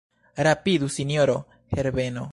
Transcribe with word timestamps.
Rapidu, 0.47 0.89
sinjoro 0.95 1.37
Herbeno. 1.73 2.25